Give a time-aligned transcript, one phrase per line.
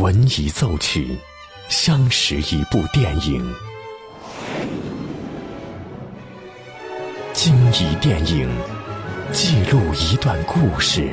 [0.00, 1.16] 文艺奏曲，
[1.70, 3.42] 相识一部电影。
[7.32, 8.46] 经一电影，
[9.32, 11.08] 记录一段故事。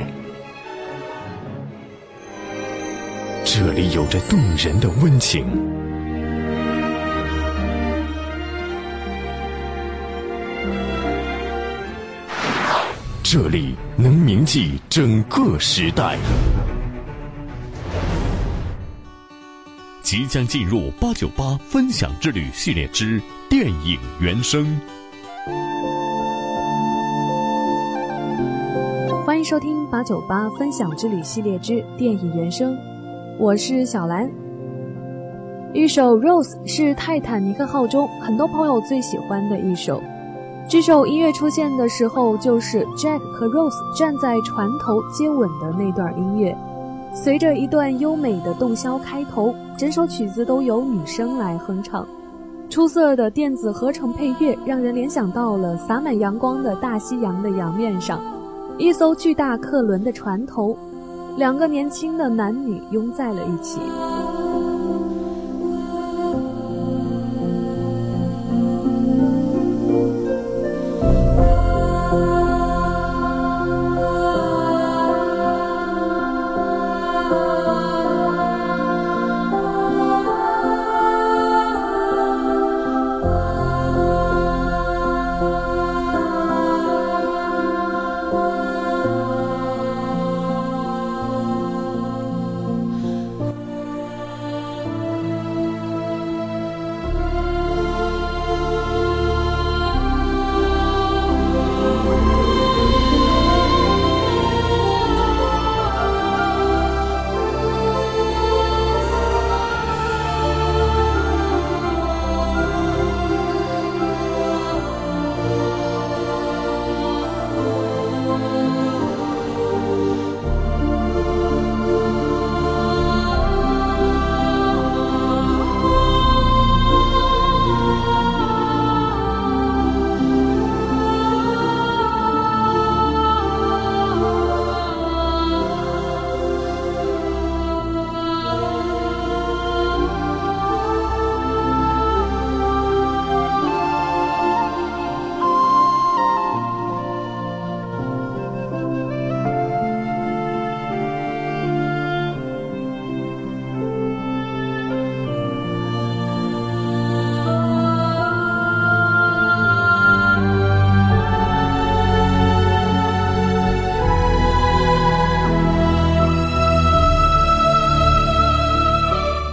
[3.42, 5.46] 这里有着动人的温情，
[13.22, 16.18] 这里能铭记整个时代。
[20.04, 23.18] 即将进入八九八分享之旅系列之
[23.48, 24.78] 电影原声。
[29.24, 32.76] 欢迎收听八九八分享之旅系列之电影原声，
[33.38, 34.30] 我是小兰。
[35.72, 40.02] 一首《Rose》是泰坦尼克号中很多朋友最喜欢的一首。
[40.68, 46.54] 这首音乐出现的时候，就是 Jack 和 Rose 站在船头接吻的那段音乐。
[47.14, 52.06] 随着一段优美的洞箫开头，整首曲子都由女声来哼唱。
[52.68, 58.20] 出色的电子合成配乐让人联想到了洒满阳光的大西洋的洋面上，
[58.78, 60.76] 一艘巨大客轮的船头，
[61.36, 63.78] 两个年轻的男女拥在了一起。